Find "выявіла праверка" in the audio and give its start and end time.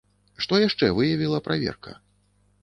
1.01-1.91